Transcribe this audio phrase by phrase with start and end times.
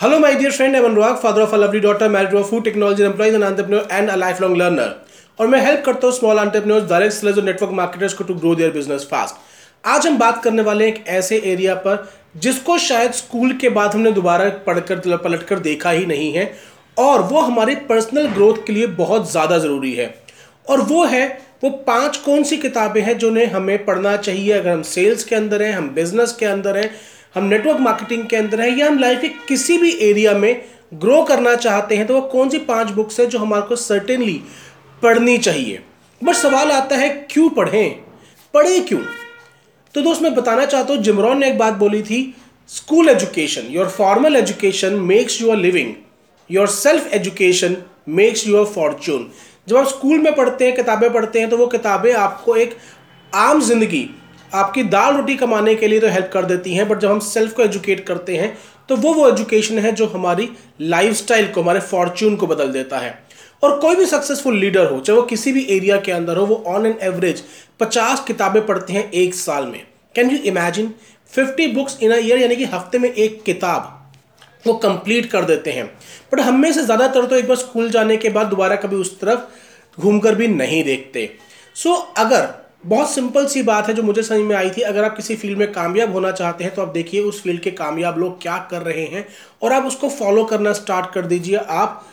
[0.00, 0.74] Hello, my dear friend.
[0.74, 3.86] I'm Anurag, father of a lovely daughter, married to a food technology employee, an entrepreneur,
[3.90, 4.86] and a lifelong learner.
[5.38, 8.54] और मैं help करता हूँ small entrepreneurs direct sellers और network marketers को to grow
[8.54, 9.34] their business fast
[9.84, 12.08] आज हम बात करने वाले हैं एक ऐसे एरिया पर
[12.38, 16.50] जिसको शायद स्कूल के बाद हमने दोबारा पढ़कर पलट कर देखा ही नहीं है
[16.98, 20.14] और वो हमारे पर्सनल ग्रोथ के लिए बहुत ज़्यादा ज़रूरी है
[20.66, 21.26] और वो है
[21.62, 25.62] वो पाँच कौन सी किताबें हैं जो हमें पढ़ना चाहिए अगर हम सेल्स के अंदर
[25.62, 26.90] हैं हम बिज़नेस के अंदर हैं
[27.34, 31.22] हम नेटवर्क मार्केटिंग के अंदर हैं या हम लाइफ के किसी भी एरिया में ग्रो
[31.22, 34.40] करना चाहते हैं तो वो कौन सी पाँच बुक्स है जो हमारे को सर्टेनली
[35.02, 35.80] पढ़नी चाहिए?
[36.24, 37.90] बट सवाल आता है, क्यों पढ़ें?
[38.54, 39.00] पढ़े क्यों?
[39.94, 42.34] तो दोस्त, मैं बताना चाहता हूँ, जिमरॉन ने एक बात बोली थी
[42.68, 45.92] school education your formal education makes your living
[46.50, 47.76] your self education
[48.08, 49.30] makes your fortune
[49.68, 52.76] जब आप स्कूल में पढ़ते हैं, किताबें पढ़ते हैं तो वो किताबें आपको एक
[53.34, 54.08] आम ज़िंदगी
[54.52, 57.52] आपकी दाल रोटी कमाने के लिए तो हेल्प कर देती हैं बट जब हम सेल्फ
[57.54, 58.56] को एजुकेट करते हैं
[58.88, 60.48] तो वो वो एजुकेशन है जो हमारी
[60.82, 63.18] लाइफस्टाइल को हमारे फॉर्च्यून को बदल देता है।
[63.62, 66.62] और कोई भी सक्सेसफुल लीडर हो चाहे वो किसी भी एरिया के अंदर हो वो
[66.68, 67.42] ऑन एन एवरेज
[67.80, 69.82] पचास किताबें पढ़ते हैं एक साल में।
[70.14, 70.92] Can you imagine
[71.32, 73.96] fifty books in year यानी कि हफ़्ते में एक किताब
[74.64, 75.84] वो कंप्लीट कर देते हैं।
[76.32, 79.18] बट हम में से ज़्यादातर तो एक बार स्कूल जाने के बाद दोबारा कभी उस
[79.20, 81.30] तरफ़ घूमकर भी नहीं देखते।
[81.76, 82.48] सो so, अगर
[82.84, 85.58] बहुत सिंपल सी बात है जो मुझे समझ में आई थी। अगर आप किसी फ़ील्ड
[85.58, 88.82] में कामयाब होना चाहते हैं तो आप देखिए उस फ़ील्ड के कामयाब लोग क्या कर
[88.82, 89.26] रहे हैं
[89.62, 92.06] और आप उसको फॉलो करना स्टार्ट कर दीजिए। आप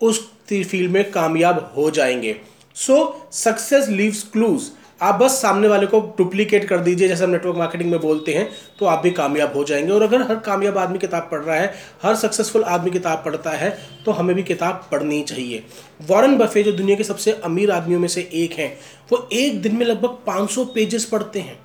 [0.00, 2.36] उस फ़ील्ड में कामयाब हो जाएँगे।
[2.76, 7.56] सो सक्सेस लीव्स क्लूज़ आप बस सामने वाले को डुप्लीकेट कर दीजिए, जैसे हम नेटवर्क
[7.56, 10.98] मार्केटिंग में बोलते हैं तो आप भी कामयाब हो जाएँगे। और अगर हर कामयाब आदमी
[10.98, 13.70] किताब पढ़ रहा है, हर सक्सेसफुल आदमी किताब पढ़ता है
[14.04, 15.62] तो हमें भी किताब पढ़नी चाहिए।
[16.02, 18.76] वॉरेन बफे जो दुनिया के सबसे अमीर आदमियों में से एक हैं,
[19.12, 21.58] वो एक दिन में लगभग 500 पेजेस पढ़ते हैं।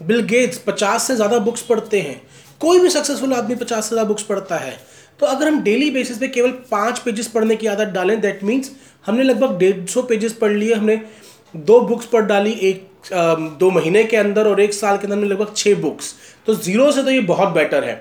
[0.00, 2.20] बिल गेट्स 50 से ज़्यादा बुक्स पढ़ते हैं।
[2.60, 4.76] कोई भी सक्सेसफुल आदमी 50 से ज़्यादा बुक्स पढ़ता है।
[5.20, 8.70] तो अगर हम डेली बेसिस पे केवल पाँच पेजेस पढ़ने की आदत डालें दैट मीन्स
[9.06, 11.00] हमने लगभग डेढ़ सौ पेजेस पढ़ लिए, हमने
[11.54, 12.86] दो बुक्स पर डाली एक
[13.60, 16.14] दो महीने के अंदर और एक साल के अंदर में लगभग छः बुक्स
[16.46, 17.94] तो ज़ीरो से तो ये बहुत बेटर है।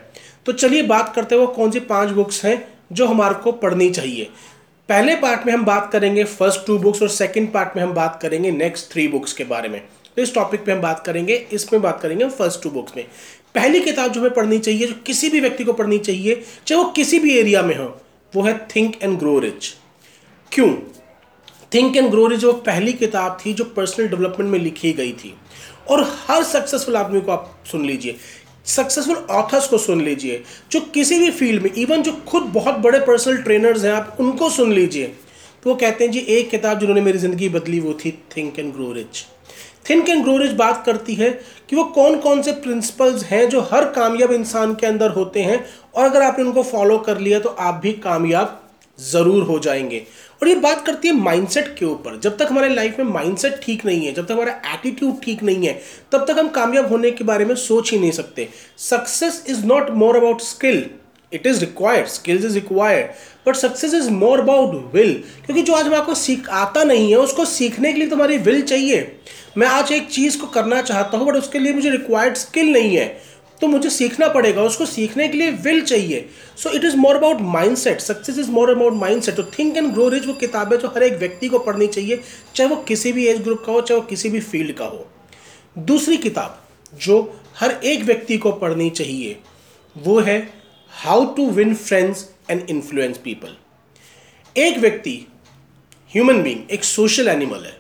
[0.46, 2.58] तो चलिए बात करते हुए कौन सी पाँच बुक्स हैं
[2.92, 4.30] जो हमारे को पढ़नी चाहिए।
[4.90, 8.20] पहले पार्ट में हम बात करेंगे फ़र्स्ट टू बुक्स और सेकंड पार्ट में हम बात
[8.22, 9.82] करेंगे नेक्स्ट थ्री बुक्स के बारे में।
[10.18, 13.06] तो इस टॉपिक पे हम बात करेंगे, इसमें बात करेंगे फ़र्स्ट टू बुक्स में।
[13.56, 16.90] पहली किताब जो हमें पढ़नी चाहिए, जो किसी भी व्यक्ति को पढ़नी चाहिए, चाहे वो
[16.92, 17.86] किसी भी एरिया में हो,
[18.34, 19.74] वो है थिंक एंड ग्रो रिच
[20.52, 20.70] क्यों?
[21.72, 25.34] थिंक एंड ग्रो रिच वो पहली किताब थी जो पर्सनल डेवलपमेंट में लिखी गई थी।
[25.90, 28.16] और हर सक्सेसफुल आदमी को आप सुन लीजिए,
[28.68, 30.42] सक्सेसफुल ऑथर्स को सुन लीजिए,
[30.72, 34.50] जो किसी भी फ़ील्ड में, इवन जो खुद बहुत बड़े पर्सनल ट्रेनर्स हैं, आप उनको
[34.50, 35.06] सुन लीजिए।
[35.64, 38.74] तो वो कहते हैं, जी, एक किताब जिन्होंने मेरी ज़िंदगी बदली वो थी, think and
[38.74, 39.26] grow rich.
[39.90, 41.30] Think and grow rich बात करती है
[41.70, 45.66] कि वो कौन कौन से प्रिंसिपल्स हैं जो हर कामयाब इंसान के अंदर होते हैं,
[45.96, 48.64] और अगर आपने उनको फॉलो कर लिया तो आप भी कामयाब
[49.00, 50.06] ज़रूर हो जाएँगे।
[50.42, 53.86] और ये बात करती है माइंडसेट के ऊपर। जब तक हमारे लाइफ में माइंडसेट ठीक
[53.86, 55.80] नहीं है, जब तक हमारा एटीट्यूड ठीक नहीं है,
[56.12, 58.48] तब तक हम कामयाब होने के बारे में सोच ही नहीं सकते।
[58.78, 60.86] Success is not more about skill
[61.32, 63.08] it is required skills is required
[63.48, 65.14] but success is more about will
[65.46, 68.62] क्योंकि जो आज मैं आपको सीख, आता नहीं है, उसको सीखने के लिए तुम्हारी विल
[68.62, 69.20] चाहिए।
[69.58, 72.96] मैं आज एक चीज़ को करना चाहता हूँ बट उसके लिए मुझे रिक्वायर्ड स्किल नहीं
[72.98, 73.08] है।
[73.62, 77.42] तो मुझे सीखना पड़ेगा, उसको सीखने के लिए विल चाहिए। So it is more about
[77.78, 81.04] mindset success is more about mindset तो थिंक एंड ग्रो रिच वो किताबें जो हर
[81.04, 82.22] एक व्यक्ति को पढ़नी चाहिए,
[82.56, 85.08] चाहे वो किसी भी एज ग्रुप का हो, चाहे वो किसी भी फ़ील्ड का हो।
[85.78, 86.62] दूसरी किताब
[87.02, 87.22] जो
[87.60, 89.38] हर एक व्यक्ति को पढ़नी चाहिए,
[89.96, 90.40] वो है
[90.94, 93.56] how to win friends and influence people
[94.56, 95.16] एक व्यक्ति
[96.12, 97.76] ह्यूमन बींग एक सोशल एनिमल है।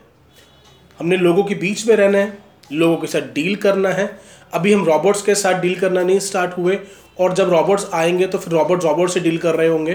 [0.99, 2.37] हमने लोगों के बीच में रहना है,
[2.71, 4.07] लोगों के साथ डील करना है
[4.53, 6.79] अभी हम रॉबोट्स के साथ डील करना नहीं स्टार्ट हुए
[7.19, 9.93] और जब रॉबोट्स आएँगे तो फिर रॉबोट रॉबोट से डील कर रहे होंगे।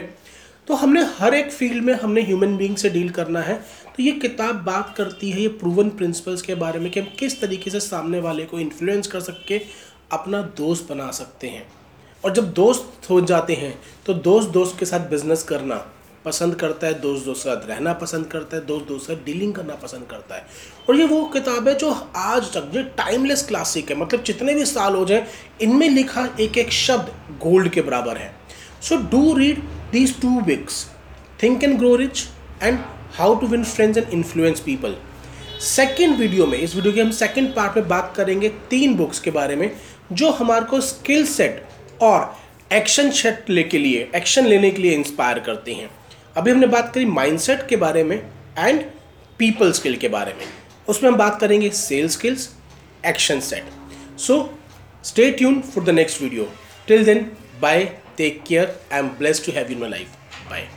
[0.69, 3.55] तो हमने हर एक फ़ील्ड में हमने ह्यूमन बींग से डील करना है।
[3.97, 7.41] तो ये किताब बात करती है ये प्रूवन प्रिंसिपल्स के बारे में कि हम किस
[7.41, 9.61] तरीके से सामने वाले को इन्फ्लुएंस कर सके
[10.13, 11.67] अपना दोस्त बना सकते हैं।
[12.25, 13.75] और जब दोस्त हो जाते हैं
[14.07, 15.85] तो दोस्त दोस्त के साथ बिज़नेस करना
[16.25, 19.75] पसंद करता है दोस्त दोस्त साथ रहना पसंद करता है दोस्त दोस्त साथ डीलिंग करना
[19.75, 20.47] पसंद करता है।
[20.89, 24.65] और ये वो किताब है जो आज तक जो टाइमलेस क्लासिक है। मतलब जितने भी
[24.67, 25.27] साल हो जाए,
[25.63, 28.35] इनमें लिखा एक एक शब्द गोल्ड के बराबर है।
[28.83, 30.85] So do read these two books
[31.43, 32.25] think and grow rich
[32.63, 32.79] and
[33.15, 34.97] how to win friends and influence people
[35.61, 39.31] second video में, इस वीडियो के हम सेकेंड पार्ट में बात करेंगे तीन बुक्स के
[39.31, 39.71] बारे में,
[40.13, 41.67] जो हमारे को स्किल सेट
[42.03, 42.35] और
[42.73, 45.91] एक्शन सेट ले के लिए एक्शन लेने के लिए इंस्पायर करती हैं।
[46.37, 48.17] अभी हमने बात करी माइंडसेट के बारे में
[48.59, 48.83] एंड
[49.39, 50.45] पीपल स्किल के बारे में।
[50.89, 52.49] उसमें हम बात करेंगे sell skills
[53.07, 54.39] action set so
[55.05, 56.49] stay tuned for the next video
[56.89, 57.31] till then
[57.63, 57.85] bye
[58.17, 60.69] take care I am blessed to have in my life bye